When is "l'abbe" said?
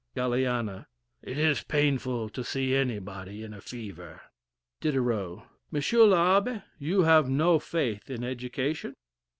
6.01-6.51